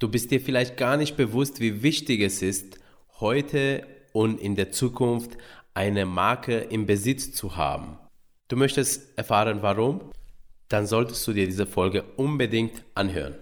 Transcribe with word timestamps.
Du 0.00 0.08
bist 0.08 0.30
dir 0.30 0.40
vielleicht 0.40 0.76
gar 0.76 0.96
nicht 0.96 1.16
bewusst, 1.16 1.58
wie 1.58 1.82
wichtig 1.82 2.20
es 2.20 2.40
ist, 2.40 2.78
heute 3.18 3.84
und 4.12 4.40
in 4.40 4.54
der 4.54 4.70
Zukunft 4.70 5.32
eine 5.74 6.06
Marke 6.06 6.58
im 6.58 6.86
Besitz 6.86 7.32
zu 7.32 7.56
haben. 7.56 7.98
Du 8.46 8.54
möchtest 8.54 9.18
erfahren, 9.18 9.58
warum? 9.60 10.12
Dann 10.68 10.86
solltest 10.86 11.26
du 11.26 11.32
dir 11.32 11.46
diese 11.46 11.66
Folge 11.66 12.04
unbedingt 12.16 12.84
anhören. 12.94 13.34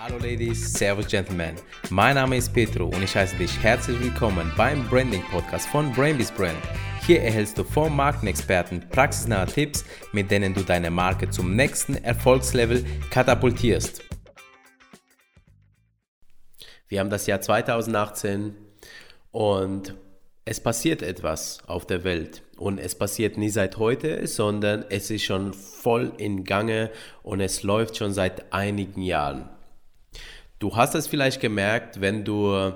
Hallo 0.00 0.18
Ladies, 0.18 0.72
Servus 0.72 1.06
Gentlemen. 1.06 1.54
Mein 1.88 2.16
Name 2.16 2.36
ist 2.36 2.52
Petro 2.52 2.86
und 2.86 3.04
ich 3.04 3.14
heiße 3.14 3.36
dich 3.36 3.62
herzlich 3.62 4.00
willkommen 4.00 4.50
beim 4.56 4.88
Branding 4.88 5.22
Podcast 5.30 5.68
von 5.68 5.92
Brainbees 5.92 6.32
Brand. 6.32 6.58
Hier 7.06 7.22
erhältst 7.22 7.56
du 7.56 7.62
vom 7.62 7.94
Markenexperten 7.94 8.88
praxisnahe 8.88 9.46
Tipps, 9.46 9.84
mit 10.12 10.32
denen 10.32 10.52
du 10.52 10.64
deine 10.64 10.90
Marke 10.90 11.30
zum 11.30 11.54
nächsten 11.54 11.94
Erfolgslevel 11.94 12.84
katapultierst. 13.10 14.07
Wir 16.88 17.00
haben 17.00 17.10
das 17.10 17.26
Jahr 17.26 17.40
2018 17.40 18.54
und 19.30 19.94
es 20.46 20.60
passiert 20.60 21.02
etwas 21.02 21.58
auf 21.66 21.86
der 21.86 22.04
Welt. 22.04 22.42
Und 22.56 22.78
es 22.78 22.94
passiert 22.94 23.36
nie 23.36 23.50
seit 23.50 23.76
heute, 23.76 24.26
sondern 24.26 24.86
es 24.88 25.10
ist 25.10 25.24
schon 25.24 25.52
voll 25.52 26.12
in 26.16 26.44
Gange 26.44 26.90
und 27.22 27.40
es 27.40 27.62
läuft 27.62 27.98
schon 27.98 28.14
seit 28.14 28.52
einigen 28.52 29.02
Jahren. 29.02 29.50
Du 30.58 30.74
hast 30.74 30.94
es 30.94 31.06
vielleicht 31.06 31.40
gemerkt, 31.40 32.00
wenn 32.00 32.24
du 32.24 32.72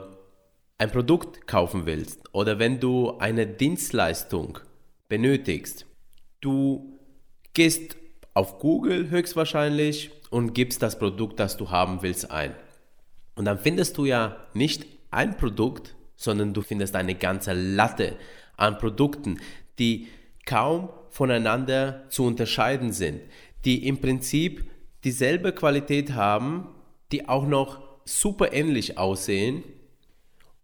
ein 0.78 0.90
Produkt 0.90 1.46
kaufen 1.46 1.86
willst 1.86 2.20
oder 2.32 2.58
wenn 2.58 2.80
du 2.80 3.16
eine 3.18 3.46
Dienstleistung 3.46 4.58
benötigst. 5.08 5.86
Du 6.42 6.98
gehst 7.54 7.96
auf 8.34 8.58
Google 8.58 9.08
höchstwahrscheinlich 9.08 10.10
und 10.30 10.52
gibst 10.52 10.82
das 10.82 10.98
Produkt, 10.98 11.40
das 11.40 11.56
du 11.56 11.70
haben 11.70 12.02
willst, 12.02 12.30
ein. 12.30 12.54
Und 13.34 13.44
dann 13.44 13.58
findest 13.58 13.98
du 13.98 14.04
ja 14.04 14.36
nicht 14.54 14.86
ein 15.10 15.36
Produkt, 15.36 15.94
sondern 16.16 16.54
du 16.54 16.62
findest 16.62 16.94
eine 16.94 17.14
ganze 17.14 17.52
Latte 17.52 18.16
an 18.56 18.78
Produkten, 18.78 19.40
die 19.78 20.08
kaum 20.46 20.90
voneinander 21.10 22.04
zu 22.08 22.24
unterscheiden 22.24 22.92
sind, 22.92 23.20
die 23.64 23.86
im 23.86 24.00
Prinzip 24.00 24.70
dieselbe 25.04 25.52
Qualität 25.52 26.12
haben, 26.12 26.68
die 27.10 27.28
auch 27.28 27.46
noch 27.46 27.80
super 28.04 28.52
ähnlich 28.52 28.98
aussehen. 28.98 29.62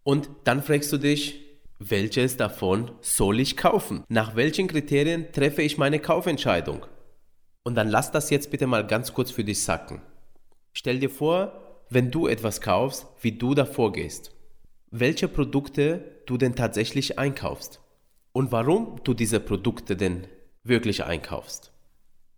Und 0.03 0.29
dann 0.43 0.63
fragst 0.63 0.91
du 0.91 0.97
dich, 0.97 1.45
welches 1.77 2.35
davon 2.35 2.91
soll 3.01 3.39
ich 3.39 3.55
kaufen? 3.55 4.03
Nach 4.09 4.35
welchen 4.35 4.67
Kriterien 4.67 5.31
treffe 5.31 5.61
ich 5.61 5.77
meine 5.77 5.99
Kaufentscheidung? 5.99 6.85
Und 7.63 7.75
dann 7.75 7.87
lass 7.87 8.11
das 8.11 8.29
jetzt 8.29 8.51
bitte 8.51 8.67
mal 8.67 8.85
ganz 8.85 9.13
kurz 9.13 9.31
für 9.31 9.43
dich 9.43 9.61
sacken. 9.61 10.01
Stell 10.73 10.99
dir 10.99 11.09
vor, 11.09 11.68
wenn 11.89 12.11
du 12.11 12.27
etwas 12.27 12.61
kaufst, 12.61 13.07
wie 13.21 13.31
du 13.31 13.55
davor 13.55 13.91
gehst. 13.91 14.31
Welche 14.91 15.27
Produkte 15.27 16.03
du 16.25 16.37
denn 16.37 16.55
tatsächlich 16.55 17.19
einkaufst 17.19 17.81
und 18.31 18.51
warum 18.51 19.01
du 19.03 19.13
diese 19.13 19.39
Produkte 19.39 19.95
denn 19.95 20.27
wirklich 20.63 21.03
einkaufst. 21.03 21.71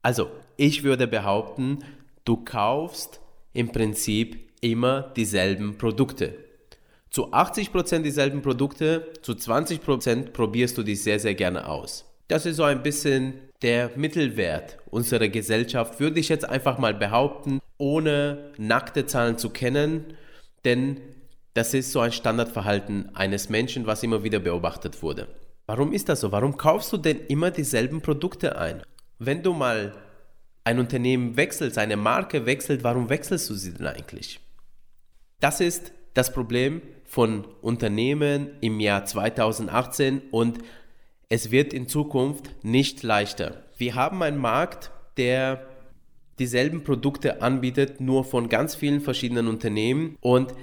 Also, 0.01 0.31
ich 0.57 0.83
würde 0.83 1.07
behaupten, 1.07 1.79
du 2.25 2.37
kaufst 2.37 3.19
im 3.53 3.71
Prinzip 3.71 4.51
immer 4.61 5.01
dieselben 5.15 5.77
Produkte. 5.77 6.35
Zu 7.09 7.33
80% 7.33 7.99
dieselben 7.99 8.41
Produkte, 8.41 9.11
zu 9.21 9.33
20% 9.33 10.31
probierst 10.31 10.77
du 10.77 10.83
dich 10.83 11.03
sehr, 11.03 11.19
sehr 11.19 11.35
gerne 11.35 11.67
aus. 11.67 12.05
Das 12.29 12.45
ist 12.45 12.55
so 12.55 12.63
ein 12.63 12.83
bisschen 12.83 13.33
der 13.61 13.91
Mittelwert 13.95 14.77
unserer 14.89 15.27
Gesellschaft, 15.27 15.99
würde 15.99 16.19
ich 16.19 16.29
jetzt 16.29 16.47
einfach 16.47 16.77
mal 16.77 16.93
behaupten, 16.93 17.59
ohne 17.77 18.51
nackte 18.57 19.05
Zahlen 19.05 19.37
zu 19.37 19.49
kennen, 19.49 20.13
denn 20.65 21.01
das 21.53 21.73
ist 21.73 21.91
so 21.91 21.99
ein 21.99 22.11
Standardverhalten 22.11 23.15
eines 23.15 23.49
Menschen, 23.49 23.85
was 23.85 24.03
immer 24.03 24.23
wieder 24.23 24.39
beobachtet 24.39 25.03
wurde. 25.03 25.27
Warum 25.65 25.93
ist 25.93 26.09
das 26.09 26.21
so? 26.21 26.31
Warum 26.31 26.57
kaufst 26.57 26.91
du 26.93 26.97
denn 26.97 27.19
immer 27.27 27.51
dieselben 27.51 28.01
Produkte 28.01 28.57
ein? 28.57 28.81
Wenn 29.19 29.43
du 29.43 29.53
mal 29.53 29.93
ein 30.63 30.79
Unternehmen 30.79 31.37
wechselst, 31.37 31.77
eine 31.77 31.97
Marke 31.97 32.45
wechselt, 32.45 32.83
warum 32.83 33.09
wechselst 33.09 33.49
du 33.49 33.53
sie 33.55 33.73
denn 33.73 33.87
eigentlich? 33.87 34.39
Das 35.39 35.59
ist 35.59 35.91
das 36.13 36.31
Problem 36.31 36.81
von 37.05 37.45
Unternehmen 37.61 38.51
im 38.61 38.79
Jahr 38.79 39.05
2018 39.05 40.21
und 40.31 40.59
es 41.31 41.49
wird 41.49 41.73
in 41.73 41.87
Zukunft 41.87 42.51
nicht 42.61 43.01
leichter. 43.03 43.63
Wir 43.77 43.95
haben 43.95 44.21
einen 44.21 44.37
Markt, 44.37 44.91
der 45.15 45.65
dieselben 46.39 46.83
Produkte 46.83 47.41
anbietet, 47.41 48.01
nur 48.01 48.25
von 48.25 48.49
ganz 48.49 48.75
vielen 48.75 48.99
verschiedenen 48.99 49.47
Unternehmen. 49.47 50.17
Und 50.19 50.53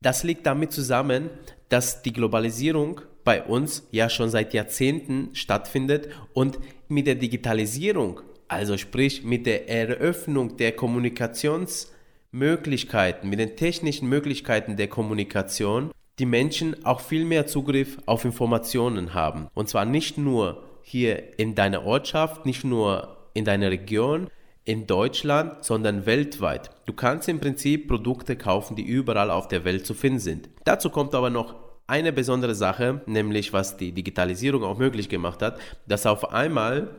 das 0.00 0.24
liegt 0.24 0.44
damit 0.44 0.72
zusammen, 0.72 1.30
dass 1.68 2.02
die 2.02 2.12
Globalisierung 2.12 3.00
bei 3.22 3.44
uns 3.44 3.86
ja 3.92 4.10
schon 4.10 4.28
seit 4.28 4.54
Jahrzehnten 4.54 5.28
stattfindet 5.34 6.08
und 6.32 6.58
mit 6.88 7.06
der 7.06 7.14
Digitalisierung, 7.14 8.22
also 8.48 8.76
sprich 8.76 9.22
mit 9.22 9.46
der 9.46 9.68
Eröffnung 9.68 10.56
der 10.56 10.72
Kommunikationsmöglichkeiten, 10.72 13.30
mit 13.30 13.38
den 13.38 13.54
technischen 13.54 14.08
Möglichkeiten 14.08 14.76
der 14.76 14.88
Kommunikation, 14.88 15.92
die 16.18 16.26
Menschen 16.26 16.84
auch 16.84 17.00
viel 17.00 17.24
mehr 17.24 17.46
Zugriff 17.46 17.98
auf 18.06 18.24
Informationen 18.24 19.14
haben. 19.14 19.48
Und 19.54 19.68
zwar 19.68 19.84
nicht 19.84 20.18
nur 20.18 20.62
hier 20.82 21.38
in 21.38 21.54
deiner 21.54 21.84
Ortschaft, 21.84 22.44
nicht 22.44 22.64
nur 22.64 23.16
in 23.34 23.44
deiner 23.44 23.70
Region, 23.70 24.28
in 24.64 24.86
Deutschland, 24.86 25.64
sondern 25.64 26.06
weltweit. 26.06 26.70
Du 26.86 26.92
kannst 26.92 27.28
im 27.28 27.40
Prinzip 27.40 27.88
Produkte 27.88 28.36
kaufen, 28.36 28.76
die 28.76 28.84
überall 28.84 29.30
auf 29.30 29.48
der 29.48 29.64
Welt 29.64 29.86
zu 29.86 29.94
finden 29.94 30.20
sind. 30.20 30.50
Dazu 30.64 30.90
kommt 30.90 31.14
aber 31.14 31.30
noch 31.30 31.54
eine 31.86 32.12
besondere 32.12 32.54
Sache, 32.54 33.00
nämlich 33.06 33.52
was 33.52 33.76
die 33.76 33.92
Digitalisierung 33.92 34.62
auch 34.62 34.78
möglich 34.78 35.08
gemacht 35.08 35.42
hat, 35.42 35.58
dass 35.86 36.06
auf 36.06 36.32
einmal, 36.32 36.90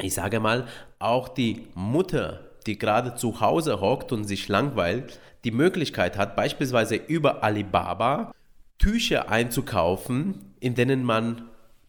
ich 0.00 0.14
sage 0.14 0.38
mal, 0.38 0.66
auch 0.98 1.28
die 1.28 1.66
Mutter, 1.74 2.40
die 2.66 2.78
gerade 2.78 3.14
zu 3.14 3.40
Hause 3.40 3.80
hockt 3.80 4.12
und 4.12 4.24
sich 4.24 4.48
langweilt, 4.48 5.18
die 5.44 5.50
Möglichkeit 5.50 6.18
hat, 6.18 6.36
beispielsweise 6.36 6.96
über 6.96 7.42
Alibaba 7.42 8.32
Tücher 8.78 9.28
einzukaufen, 9.28 10.54
in 10.60 10.74
denen 10.74 11.04
man 11.04 11.48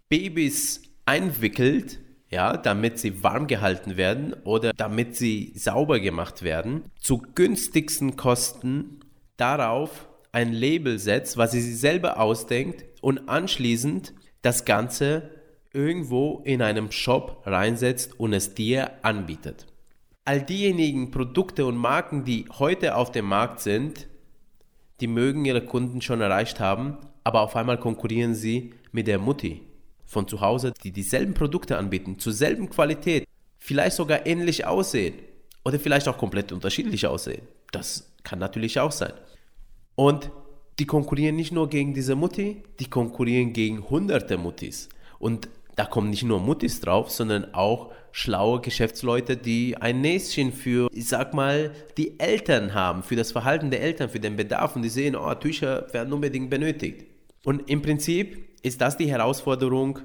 Babys 0.10 0.82
einwickelt, 1.06 2.00
ja, 2.30 2.58
damit 2.58 3.00
sie 3.00 3.24
warm 3.24 3.48
gehalten 3.48 3.98
werden 3.98 4.34
oder 4.44 4.74
damit 4.74 5.16
sie 5.16 5.54
sauber 5.56 6.00
gemacht 6.00 6.44
werden, 6.44 6.84
zu 7.00 7.20
günstigsten 7.34 8.16
Kosten 8.16 9.00
darauf 9.38 10.08
ein 10.32 10.54
Label 10.54 11.00
setzt, 11.00 11.38
was 11.38 11.52
sie 11.52 11.62
sich 11.62 11.80
selber 11.80 12.20
ausdenkt 12.20 12.86
und 13.02 13.30
anschließend 13.30 14.14
das 14.42 14.66
Ganze 14.66 15.32
irgendwo 15.74 16.42
in 16.46 16.62
einem 16.62 16.92
Shop 16.92 17.44
reinsetzt 17.46 18.20
und 18.20 18.34
es 18.34 18.54
dir 18.54 19.04
anbietet. 19.04 19.66
All 20.26 20.42
diejenigen 20.42 21.12
Produkte 21.12 21.66
und 21.66 21.78
Marken, 21.78 22.26
die 22.26 22.46
heute 22.60 22.96
auf 22.96 23.12
dem 23.12 23.26
Markt 23.26 23.62
sind, 23.62 24.08
die 25.02 25.08
mögen 25.08 25.46
ihre 25.46 25.62
Kunden 25.62 26.02
schon 26.02 26.22
erreicht 26.22 26.60
haben, 26.60 26.98
aber 27.24 27.42
auf 27.42 27.56
einmal 27.56 27.80
konkurrieren 27.80 28.36
sie 28.36 28.74
mit 28.92 29.08
der 29.08 29.20
Mutti 29.20 29.62
von 30.06 30.28
zu 30.28 30.42
Hause, 30.42 30.74
die 30.84 30.92
dieselben 30.92 31.34
Produkte 31.34 31.78
anbieten, 31.78 32.18
zur 32.18 32.34
selben 32.34 32.70
Qualität, 32.70 33.26
vielleicht 33.60 33.96
sogar 33.96 34.26
ähnlich 34.26 34.66
aussehen 34.66 35.16
oder 35.64 35.80
vielleicht 35.80 36.08
auch 36.08 36.18
komplett 36.18 36.52
unterschiedlich 36.52 37.06
aussehen. 37.06 37.44
Das 37.72 38.12
kann 38.24 38.40
natürlich 38.40 38.80
auch 38.80 38.92
sein. 38.92 39.14
Und 39.96 40.32
die 40.80 40.86
konkurrieren 40.86 41.36
nicht 41.36 41.52
nur 41.52 41.70
gegen 41.70 41.94
diese 41.94 42.16
Mutti, 42.16 42.64
die 42.80 42.90
konkurrieren 42.90 43.54
gegen 43.54 43.90
hunderte 43.90 44.38
Muttis. 44.38 44.90
Und 45.20 45.50
da 45.76 45.86
kommen 45.86 46.10
nicht 46.10 46.24
nur 46.24 46.40
Muttis 46.40 46.82
drauf, 46.82 47.10
sondern 47.12 47.54
auch 47.54 47.92
schlaue 48.12 48.62
Geschäftsleute, 48.62 49.38
die 49.38 49.78
ein 49.78 50.02
Näschen 50.02 50.52
für, 50.52 50.90
ich 50.94 51.08
sag 51.08 51.34
mal, 51.34 51.72
die 51.98 52.20
Eltern 52.20 52.74
haben, 52.74 53.04
für 53.04 53.16
das 53.16 53.32
Verhalten 53.32 53.72
der 53.72 53.82
Eltern, 53.82 54.10
für 54.10 54.20
den 54.20 54.36
Bedarf 54.36 54.76
und 54.76 54.82
die 54.82 54.90
sehen, 54.90 55.16
oh, 55.16 55.34
Tücher 55.36 55.88
werden 55.94 56.12
unbedingt 56.14 56.50
benötigt. 56.50 57.06
Und 57.44 57.70
im 57.70 57.82
Prinzip 57.82 58.50
ist 58.64 58.82
das 58.82 58.98
die 58.98 59.10
Herausforderung 59.10 60.00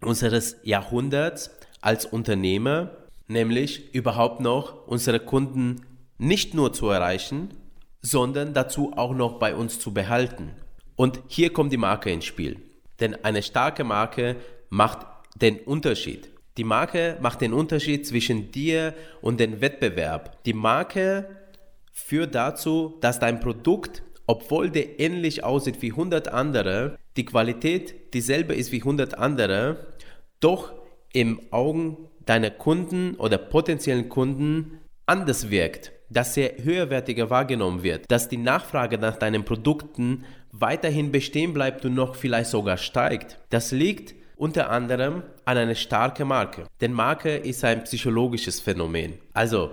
unseres 0.00 0.56
Jahrhunderts 0.62 1.50
als 1.80 2.04
Unternehmer, 2.04 2.90
nämlich 3.26 3.94
überhaupt 3.94 4.40
noch 4.40 4.86
unsere 4.86 5.20
Kunden 5.20 5.82
nicht 6.18 6.54
nur 6.54 6.72
zu 6.72 6.88
erreichen, 6.88 7.54
sondern 8.02 8.54
dazu 8.54 8.92
auch 8.96 9.14
noch 9.14 9.38
bei 9.38 9.54
uns 9.54 9.78
zu 9.78 9.92
behalten. 9.92 10.52
Und 10.96 11.20
hier 11.28 11.52
kommt 11.52 11.72
die 11.72 11.76
Marke 11.76 12.10
ins 12.10 12.24
Spiel. 12.24 12.60
Denn 13.00 13.24
eine 13.24 13.42
starke 13.42 13.84
Marke 13.84 14.36
macht 14.70 15.06
den 15.36 15.58
Unterschied. 15.58 16.30
Die 16.56 16.64
Marke 16.64 17.16
macht 17.20 17.40
den 17.40 17.52
Unterschied 17.52 18.06
zwischen 18.06 18.50
dir 18.50 18.94
und 19.20 19.38
dem 19.38 19.60
Wettbewerb. 19.60 20.42
Die 20.44 20.52
Marke 20.52 21.28
führt 21.92 22.34
dazu, 22.34 22.98
dass 23.00 23.20
dein 23.20 23.40
Produkt, 23.40 24.02
obwohl 24.26 24.70
der 24.70 24.98
ähnlich 24.98 25.44
aussieht 25.44 25.80
wie 25.82 25.92
100 25.92 26.28
andere, 26.28 26.98
die 27.16 27.24
Qualität 27.24 28.14
dieselbe 28.14 28.54
ist 28.54 28.72
wie 28.72 28.80
100 28.80 29.18
andere, 29.18 29.86
doch 30.40 30.72
im 31.12 31.40
Augen 31.52 32.08
deiner 32.26 32.50
Kunden 32.50 33.14
oder 33.14 33.38
potenziellen 33.38 34.08
Kunden 34.08 34.78
anders 35.06 35.50
wirkt. 35.50 35.92
dass 36.10 36.36
er 36.36 36.62
höherwertiger 36.62 37.30
wahrgenommen 37.30 37.82
wird, 37.82 38.10
dass 38.10 38.28
die 38.28 38.38
Nachfrage 38.38 38.98
nach 38.98 39.16
deinen 39.16 39.44
Produkten 39.44 40.24
weiterhin 40.52 41.12
bestehen 41.12 41.52
bleibt 41.52 41.84
und 41.84 41.94
noch 41.94 42.14
vielleicht 42.14 42.50
sogar 42.50 42.78
steigt. 42.78 43.38
Das 43.50 43.72
liegt 43.72 44.14
unter 44.38 44.70
anderem 44.70 45.22
an 45.44 45.58
einer 45.58 45.74
starken 45.74 46.28
Marke. 46.28 46.66
Denn 46.80 46.92
Marke 46.92 47.36
ist 47.36 47.64
ein 47.64 47.84
psychologisches 47.84 48.60
Phänomen. 48.60 49.18
Also, 49.34 49.72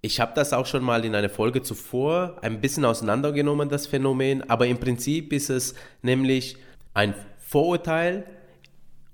ich 0.00 0.20
habe 0.20 0.32
das 0.34 0.52
auch 0.52 0.66
schon 0.66 0.82
mal 0.82 1.04
in 1.04 1.14
einer 1.14 1.28
Folge 1.28 1.62
zuvor 1.62 2.38
ein 2.42 2.60
bisschen 2.60 2.84
auseinandergenommen, 2.84 3.68
das 3.68 3.86
Phänomen, 3.86 4.48
aber 4.48 4.66
im 4.66 4.78
Prinzip 4.78 5.32
ist 5.32 5.50
es 5.50 5.74
nämlich 6.02 6.56
ein 6.94 7.14
Vorurteil, 7.38 8.24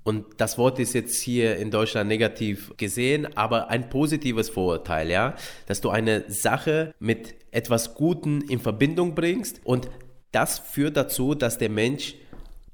und 0.05 0.23
das 0.37 0.59
Wort 0.59 0.77
ist 0.77 0.93
jetzt 0.93 1.19
hier 1.19 1.57
in 1.57 1.71
Deutschland 1.71 2.07
negativ 2.07 2.71
gesehen, 2.77 3.35
aber 3.35 3.69
ein 3.69 3.89
positives 3.89 4.49
Vorurteil, 4.49 5.09
ja, 5.09 5.35
dass 5.65 5.81
du 5.81 5.89
eine 5.89 6.25
Sache 6.27 6.93
mit 6.99 7.33
etwas 7.49 7.95
Guten 7.95 8.41
in 8.41 8.59
Verbindung 8.59 9.15
bringst 9.15 9.61
und 9.63 9.89
das 10.31 10.59
führt 10.59 10.95
dazu, 10.95 11.33
dass 11.33 11.57
der 11.57 11.69
Mensch 11.69 12.13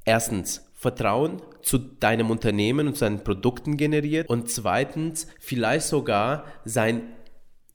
erstens 0.04 0.71
Vertrauen 0.82 1.44
zu 1.62 1.78
deinem 1.78 2.32
Unternehmen 2.32 2.88
und 2.88 2.98
seinen 2.98 3.24
Produkten 3.24 3.78
generiert. 3.78 4.28
Und 4.28 4.50
zweitens 4.50 5.28
vielleicht 5.40 5.86
sogar 5.86 6.46
sein 6.66 7.04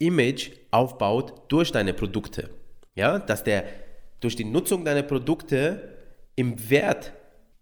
Image 0.00 0.50
aufbaut 0.72 1.42
durch 1.46 1.70
deine 1.70 1.94
Produkte. 1.94 2.50
Ja, 2.96 3.20
dass 3.20 3.44
der 3.44 3.62
durch 4.18 4.34
die 4.34 4.44
Nutzung 4.44 4.84
deiner 4.84 5.04
Produkte 5.04 5.96
im 6.34 6.68
Wert 6.68 7.12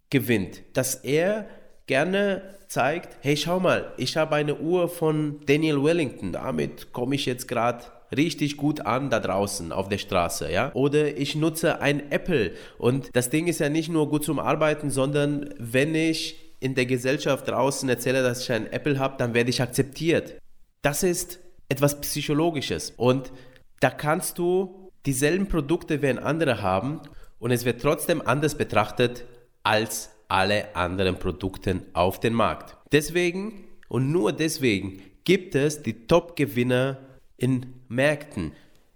gewinnt, 0.09 0.63
dass 0.73 0.95
er 0.95 1.47
gerne 1.87 2.57
zeigt, 2.69 3.19
hey 3.21 3.37
schau 3.37 3.61
mal, 3.61 3.93
ich 3.99 4.17
habe 4.17 4.37
eine 4.37 4.57
Uhr 4.57 4.89
von 4.89 5.43
Daniel 5.45 5.85
Wellington, 5.85 6.33
damit 6.33 6.91
komme 6.95 7.17
ich 7.17 7.27
jetzt 7.27 7.49
gerade 7.49 7.85
richtig 8.17 8.57
gut 8.57 8.81
an 8.81 9.11
da 9.11 9.21
draußen 9.21 9.73
auf 9.73 9.89
der 9.89 9.99
Straße, 9.99 10.51
ja? 10.51 10.73
Oder 10.75 11.17
ich 11.17 11.35
nutze 11.35 11.81
ein 11.81 12.11
Apple 12.11 12.53
und 12.79 13.11
das 13.15 13.31
Ding 13.31 13.47
ist 13.47 13.61
ja 13.61 13.69
nicht 13.69 13.89
nur 13.89 14.09
gut 14.09 14.25
zum 14.25 14.39
Arbeiten, 14.39 14.91
sondern 14.91 15.55
wenn 15.59 15.95
ich 15.95 16.37
in 16.61 16.75
der 16.75 16.87
Gesellschaft 16.87 17.49
draußen 17.49 17.89
erzähle, 17.89 18.23
dass 18.23 18.43
ich 18.43 18.53
ein 18.53 18.73
Apple 18.73 18.99
habe, 18.99 19.17
dann 19.19 19.35
werde 19.35 19.51
ich 19.51 19.61
akzeptiert. 19.61 20.39
Das 20.83 21.03
ist 21.03 21.41
etwas 21.69 22.01
Psychologisches 22.01 22.93
und 22.97 23.33
da 23.81 23.91
kannst 23.91 24.39
du 24.39 24.91
dieselben 25.07 25.49
Produkte 25.49 26.01
wie 26.01 26.09
ein 26.09 26.19
anderer 26.19 26.63
haben 26.63 27.01
und 27.39 27.51
es 27.51 27.65
wird 27.65 27.83
trotzdem 27.83 28.23
anders 28.23 28.55
betrachtet 28.55 29.25
als 29.63 30.11
alle 30.29 30.75
anderen 30.75 31.19
Produkte 31.19 31.83
auf 31.93 32.21
dem 32.21 32.35
Markt. 32.35 32.77
Deswegen 32.93 33.65
und 33.89 34.11
nur 34.11 34.33
deswegen 34.33 35.03
gibt 35.25 35.55
es 35.55 35.83
die 35.83 36.07
Top-Gewinner 36.07 36.99
in 37.45 37.67
Märkten. 37.89 38.53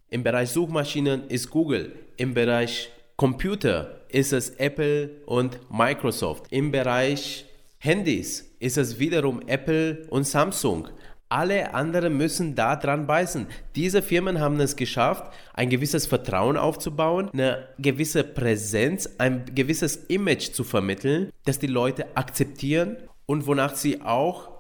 Im 0.09 0.23
Bereich 0.23 0.49
Suchmaschinen 0.49 1.29
ist 1.29 1.51
Google, 1.51 1.93
im 2.17 2.33
Bereich 2.33 2.89
Computer 3.17 4.01
ist 4.09 4.33
es 4.33 4.49
Apple 4.49 5.11
und 5.27 5.59
Microsoft, 5.71 6.47
im 6.49 6.73
Bereich 6.73 7.45
Handys 7.77 8.51
ist 8.59 8.79
es 8.79 8.99
wiederum 8.99 9.43
Apple 9.47 10.07
und 10.09 10.27
Samsung. 10.27 10.89
Alle 11.29 11.75
anderen 11.75 12.17
müssen 12.17 12.55
da 12.55 12.75
dran 12.75 13.07
beißen. 13.07 13.49
Diese 13.77 14.01
Firmen 14.01 14.41
haben 14.41 14.59
es 14.61 14.77
geschafft, 14.77 15.31
ein 15.53 15.69
gewisses 15.69 16.07
Vertrauen 16.07 16.57
aufzubauen, 16.57 17.29
eine 17.35 17.69
gewisse 17.79 18.25
Präsenz, 18.25 19.11
ein 19.19 19.45
gewisses 19.55 19.97
Image 20.07 20.53
zu 20.53 20.65
vermitteln, 20.65 21.31
das 21.45 21.59
die 21.59 21.67
Leute 21.67 22.17
akzeptieren 22.17 22.97
und 23.27 23.47
wonach 23.47 23.75
sie 23.75 24.01
auch 24.01 24.58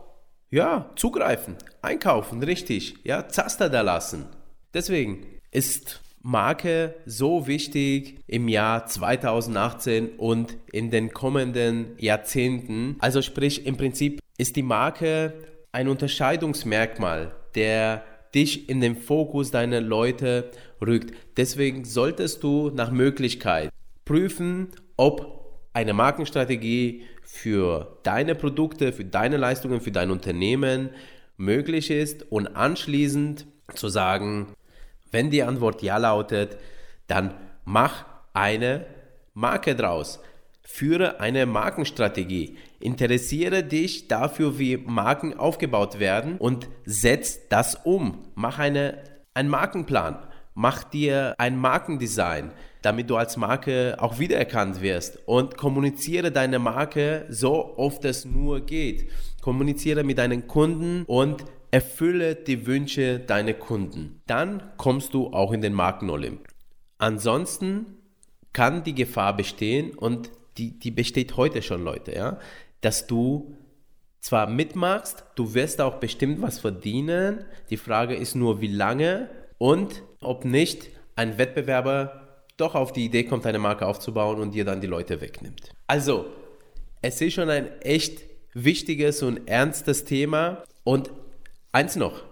ja, 0.50 0.90
zugreifen, 0.96 1.56
einkaufen, 1.82 2.42
richtig, 2.42 2.96
ja, 3.04 3.28
Zaster 3.28 3.68
da 3.68 3.82
lassen. 3.82 4.26
Deswegen 4.74 5.26
ist 5.50 6.00
Marke 6.22 6.94
so 7.06 7.46
wichtig 7.46 8.20
im 8.26 8.48
Jahr 8.48 8.86
2018 8.86 10.16
und 10.16 10.56
in 10.72 10.90
den 10.90 11.12
kommenden 11.12 11.96
Jahrzehnten. 11.98 12.96
Also 12.98 13.22
sprich, 13.22 13.66
im 13.66 13.76
Prinzip 13.76 14.20
ist 14.36 14.56
die 14.56 14.62
Marke 14.62 15.34
ein 15.72 15.88
Unterscheidungsmerkmal, 15.88 17.34
der 17.54 18.04
dich 18.34 18.68
in 18.68 18.80
den 18.80 18.96
Fokus 18.96 19.50
deiner 19.50 19.80
Leute 19.80 20.50
rückt. 20.84 21.14
Deswegen 21.36 21.84
solltest 21.84 22.42
du 22.42 22.70
nach 22.70 22.90
Möglichkeit 22.90 23.70
prüfen, 24.04 24.68
ob 24.96 25.37
eine 25.78 25.92
Markenstrategie 25.94 27.04
für 27.22 27.98
deine 28.02 28.34
Produkte, 28.34 28.92
für 28.92 29.04
deine 29.04 29.36
Leistungen, 29.36 29.80
für 29.80 29.92
dein 29.92 30.10
Unternehmen 30.10 30.90
möglich 31.36 31.92
ist 31.92 32.32
und 32.32 32.48
anschließend 32.48 33.46
zu 33.74 33.88
sagen, 33.88 34.48
wenn 35.12 35.30
die 35.30 35.44
Antwort 35.44 35.82
ja 35.82 35.96
lautet, 35.96 36.58
dann 37.06 37.32
mach 37.64 38.06
eine 38.34 38.86
Marke 39.34 39.76
draus. 39.76 40.18
Führe 40.62 41.20
eine 41.20 41.46
Markenstrategie. 41.46 42.58
Interessiere 42.80 43.62
dich 43.62 44.08
dafür, 44.08 44.58
wie 44.58 44.78
Marken 44.78 45.38
aufgebaut 45.38 46.00
werden 46.00 46.38
und 46.38 46.68
setz 46.86 47.48
das 47.48 47.76
um. 47.76 48.24
Mach 48.34 48.58
eine, 48.58 48.98
einen 49.32 49.48
Markenplan. 49.48 50.26
Mach 50.60 50.82
dir 50.82 51.36
ein 51.38 51.56
Markendesign, 51.56 52.50
damit 52.82 53.08
du 53.08 53.14
als 53.14 53.36
Marke 53.36 53.94
auch 54.00 54.18
wiedererkannt 54.18 54.82
wirst. 54.82 55.20
Und 55.24 55.56
kommuniziere 55.56 56.32
deine 56.32 56.58
Marke 56.58 57.26
so 57.28 57.78
oft 57.78 58.04
es 58.04 58.24
nur 58.24 58.66
geht. 58.66 59.08
Kommuniziere 59.40 60.02
mit 60.02 60.18
deinen 60.18 60.48
Kunden 60.48 61.04
und 61.06 61.44
erfülle 61.70 62.34
die 62.34 62.66
Wünsche 62.66 63.20
deiner 63.20 63.52
Kunden. 63.52 64.20
Dann 64.26 64.64
kommst 64.78 65.14
du 65.14 65.28
auch 65.28 65.52
in 65.52 65.60
den 65.60 65.74
Markenolymp. 65.74 66.48
Ansonsten 66.98 67.86
kann 68.52 68.82
die 68.82 68.96
Gefahr 68.96 69.36
bestehen 69.36 69.94
und 69.94 70.28
die, 70.56 70.76
die 70.76 70.90
besteht 70.90 71.36
heute 71.36 71.62
schon, 71.62 71.84
Leute, 71.84 72.16
ja, 72.16 72.40
dass 72.80 73.06
du 73.06 73.54
zwar 74.18 74.48
mitmachst, 74.48 75.22
du 75.36 75.54
wirst 75.54 75.80
auch 75.80 76.00
bestimmt 76.00 76.42
was 76.42 76.58
verdienen. 76.58 77.44
Die 77.70 77.76
Frage 77.76 78.16
ist 78.16 78.34
nur, 78.34 78.60
wie 78.60 78.66
lange 78.66 79.30
und 79.58 80.02
ob 80.20 80.44
nicht 80.44 80.90
ein 81.16 81.38
Wettbewerber 81.38 82.28
doch 82.56 82.74
auf 82.74 82.92
die 82.92 83.04
Idee 83.04 83.24
kommt, 83.24 83.46
eine 83.46 83.58
Marke 83.58 83.86
aufzubauen 83.86 84.40
und 84.40 84.52
dir 84.52 84.64
dann 84.64 84.80
die 84.80 84.86
Leute 84.86 85.20
wegnimmt. 85.20 85.70
Also, 85.86 86.26
es 87.02 87.20
ist 87.20 87.34
schon 87.34 87.50
ein 87.50 87.80
echt 87.80 88.22
wichtiges 88.54 89.22
und 89.22 89.48
ernstes 89.48 90.04
Thema. 90.04 90.64
Und 90.84 91.10
eins 91.72 91.96
noch, 91.96 92.22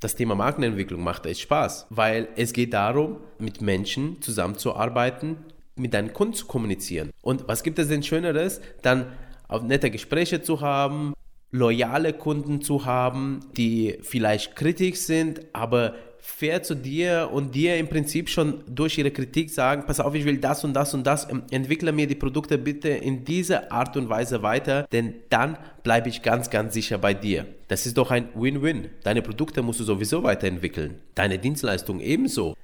das 0.00 0.14
Thema 0.14 0.34
Markenentwicklung 0.34 1.02
macht 1.02 1.26
echt 1.26 1.40
Spaß, 1.40 1.86
weil 1.90 2.28
es 2.36 2.52
geht 2.52 2.72
darum, 2.72 3.18
mit 3.38 3.60
Menschen 3.60 4.20
zusammenzuarbeiten, 4.22 5.38
mit 5.76 5.94
deinen 5.94 6.12
Kunden 6.12 6.34
zu 6.34 6.46
kommunizieren. 6.46 7.10
Und 7.22 7.48
was 7.48 7.62
gibt 7.62 7.78
es 7.78 7.88
denn 7.88 8.02
Schöneres, 8.02 8.60
dann 8.82 9.06
auch 9.48 9.62
nette 9.62 9.90
Gespräche 9.90 10.42
zu 10.42 10.60
haben, 10.60 11.14
loyale 11.50 12.12
Kunden 12.12 12.62
zu 12.62 12.84
haben, 12.84 13.40
die 13.56 13.98
vielleicht 14.02 14.56
kritisch 14.56 14.98
sind, 15.00 15.40
aber 15.52 15.94
fair 16.20 16.62
zu 16.62 16.74
dir 16.74 17.30
und 17.32 17.54
dir 17.54 17.76
im 17.76 17.88
Prinzip 17.88 18.28
schon 18.28 18.62
durch 18.66 18.98
ihre 18.98 19.10
Kritik 19.10 19.50
sagen, 19.50 19.84
pass 19.86 20.00
auf, 20.00 20.14
ich 20.14 20.24
will 20.24 20.38
das 20.38 20.64
und 20.64 20.74
das 20.74 20.94
und 20.94 21.06
das, 21.06 21.28
ähm, 21.30 21.42
entwickle 21.50 21.92
mir 21.92 22.06
die 22.06 22.14
Produkte 22.14 22.58
bitte 22.58 22.88
in 22.88 23.24
dieser 23.24 23.72
Art 23.72 23.96
und 23.96 24.08
Weise 24.08 24.42
weiter, 24.42 24.86
denn 24.92 25.14
dann 25.28 25.56
bleibe 25.82 26.08
ich 26.08 26.22
ganz, 26.22 26.50
ganz 26.50 26.74
sicher 26.74 26.98
bei 26.98 27.14
dir. 27.14 27.46
Das 27.68 27.86
ist 27.86 27.96
doch 27.96 28.10
ein 28.10 28.28
Win-Win. 28.34 28.90
Deine 29.02 29.22
Produkte 29.22 29.62
musst 29.62 29.80
du 29.80 29.84
sowieso 29.84 30.22
weiterentwickeln, 30.22 31.00
deine 31.14 31.38
Dienstleistung 31.38 32.00
ebenso 32.00 32.54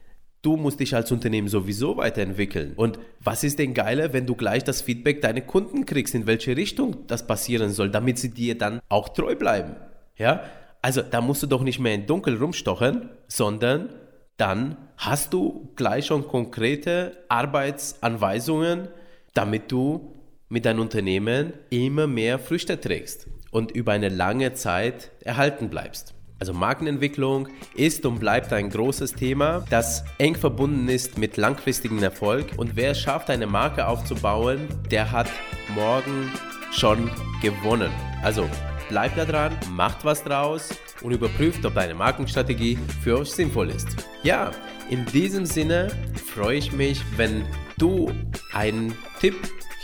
du 0.46 0.56
musst 0.56 0.78
dich 0.78 0.94
als 0.94 1.10
Unternehmen 1.10 1.48
sowieso 1.48 1.96
weiterentwickeln. 1.96 2.74
Und 2.76 3.00
was 3.18 3.42
ist 3.42 3.58
denn 3.58 3.74
geiler, 3.74 4.12
wenn 4.12 4.26
du 4.26 4.36
gleich 4.36 4.62
das 4.62 4.80
Feedback 4.80 5.20
deiner 5.20 5.40
Kunden 5.40 5.86
kriegst, 5.86 6.14
in 6.14 6.28
welche 6.28 6.56
Richtung 6.56 7.04
das 7.08 7.26
passieren 7.26 7.72
soll, 7.72 7.90
damit 7.90 8.18
sie 8.18 8.30
dir 8.30 8.56
dann 8.56 8.80
auch 8.88 9.08
treu 9.08 9.34
bleiben? 9.34 9.74
Ja? 10.16 10.44
Also 10.86 11.02
da 11.02 11.20
musst 11.20 11.42
du 11.42 11.48
doch 11.48 11.62
nicht 11.62 11.80
mehr 11.80 11.94
in 11.94 12.06
Dunkel 12.06 12.36
rumstochen, 12.36 13.10
sondern 13.26 13.88
dann 14.36 14.76
hast 14.96 15.32
du 15.32 15.72
gleich 15.74 16.06
schon 16.06 16.28
konkrete 16.28 17.24
Arbeitsanweisungen, 17.28 18.86
damit 19.34 19.72
du 19.72 20.12
mit 20.48 20.64
deinem 20.64 20.78
Unternehmen 20.78 21.54
immer 21.70 22.06
mehr 22.06 22.38
Früchte 22.38 22.80
trägst 22.80 23.26
und 23.50 23.72
über 23.72 23.90
eine 23.90 24.10
lange 24.10 24.54
Zeit 24.54 25.10
erhalten 25.24 25.70
bleibst. 25.70 26.14
Also 26.38 26.52
Markenentwicklung 26.54 27.48
ist 27.74 28.06
und 28.06 28.20
bleibt 28.20 28.52
ein 28.52 28.70
großes 28.70 29.14
Thema, 29.14 29.64
das 29.68 30.04
eng 30.18 30.36
verbunden 30.36 30.88
ist 30.88 31.18
mit 31.18 31.36
langfristigem 31.36 32.00
Erfolg. 32.00 32.52
Und 32.58 32.76
wer 32.76 32.92
es 32.92 33.00
schafft, 33.00 33.28
eine 33.28 33.48
Marke 33.48 33.88
aufzubauen, 33.88 34.68
der 34.88 35.10
hat 35.10 35.26
morgen 35.74 36.30
schon 36.70 37.10
gewonnen. 37.42 37.90
Also 38.22 38.48
bleibt 38.88 39.18
da 39.18 39.24
dran, 39.24 39.56
macht 39.70 40.04
was 40.04 40.22
draus 40.22 40.70
und 41.02 41.12
überprüft, 41.12 41.64
ob 41.64 41.74
deine 41.74 41.94
Markenstrategie 41.94 42.78
für 43.02 43.18
euch 43.18 43.30
sinnvoll 43.30 43.70
ist. 43.70 43.88
Ja, 44.22 44.50
in 44.90 45.04
diesem 45.06 45.46
Sinne 45.46 45.88
freue 46.34 46.58
ich 46.58 46.72
mich, 46.72 47.00
wenn 47.16 47.44
du 47.78 48.10
einen 48.52 48.96
Tipp 49.20 49.36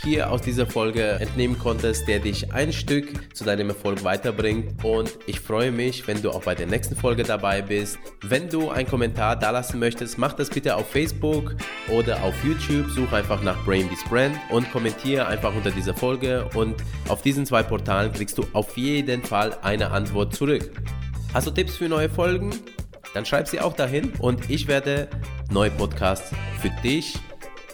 hier 0.03 0.31
aus 0.31 0.41
dieser 0.41 0.65
Folge 0.65 1.03
entnehmen 1.19 1.57
konntest, 1.57 2.07
der 2.07 2.19
dich 2.19 2.53
ein 2.53 2.73
Stück 2.73 3.35
zu 3.35 3.43
deinem 3.43 3.69
Erfolg 3.69 4.03
weiterbringt. 4.03 4.83
Und 4.83 5.17
ich 5.25 5.39
freue 5.39 5.71
mich, 5.71 6.05
wenn 6.07 6.21
du 6.21 6.31
auch 6.31 6.43
bei 6.43 6.55
der 6.55 6.67
nächsten 6.67 6.95
Folge 6.95 7.23
dabei 7.23 7.61
bist. 7.61 7.97
Wenn 8.21 8.49
du 8.49 8.69
einen 8.69 8.87
Kommentar 8.87 9.35
da 9.35 9.51
lassen 9.51 9.79
möchtest, 9.79 10.17
mach 10.17 10.33
das 10.33 10.49
bitte 10.49 10.75
auf 10.75 10.89
Facebook 10.89 11.55
oder 11.89 12.21
auf 12.23 12.33
YouTube. 12.43 12.89
Such 12.89 13.13
einfach 13.13 13.41
nach 13.41 13.63
Brainbees 13.65 14.03
Brand 14.09 14.35
und 14.49 14.69
kommentiere 14.71 15.27
einfach 15.27 15.55
unter 15.55 15.71
dieser 15.71 15.93
Folge. 15.93 16.49
Und 16.53 16.75
auf 17.07 17.21
diesen 17.21 17.45
zwei 17.45 17.63
Portalen 17.63 18.11
kriegst 18.11 18.37
du 18.37 18.45
auf 18.53 18.77
jeden 18.77 19.23
Fall 19.23 19.57
eine 19.61 19.91
Antwort 19.91 20.35
zurück. 20.35 20.71
Hast 21.33 21.47
du 21.47 21.51
Tipps 21.51 21.77
für 21.77 21.87
neue 21.87 22.09
Folgen? 22.09 22.51
Dann 23.13 23.25
schreib 23.25 23.47
sie 23.47 23.59
auch 23.59 23.73
dahin 23.73 24.11
und 24.19 24.49
ich 24.49 24.67
werde 24.67 25.07
neue 25.51 25.71
Podcasts 25.71 26.31
für 26.61 26.71
dich 26.83 27.19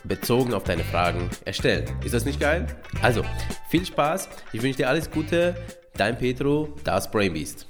bezogen 0.04 0.54
auf 0.54 0.64
deine 0.64 0.84
Fragen 0.84 1.30
erstellen. 1.46 1.86
Ist 2.04 2.14
das 2.14 2.26
nicht 2.26 2.40
geil? 2.40 2.68
Also, 3.02 3.24
viel 3.70 3.86
Spaß. 3.86 4.30
Ich 4.54 4.62
wünsche 4.62 4.78
dir 4.78 4.90
alles 4.90 5.10
Gute. 5.10 5.56
Dein 5.96 6.18
Petro, 6.18 6.76
das 6.84 7.10
Brainbeast. 7.12 7.69